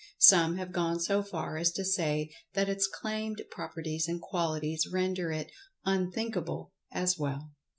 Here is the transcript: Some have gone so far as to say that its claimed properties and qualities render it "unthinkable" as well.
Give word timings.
Some 0.17 0.55
have 0.57 0.71
gone 0.71 0.99
so 0.99 1.21
far 1.21 1.57
as 1.57 1.71
to 1.73 1.85
say 1.85 2.31
that 2.53 2.67
its 2.67 2.87
claimed 2.87 3.43
properties 3.51 4.07
and 4.07 4.19
qualities 4.19 4.89
render 4.91 5.31
it 5.31 5.51
"unthinkable" 5.85 6.73
as 6.91 7.19
well. 7.19 7.51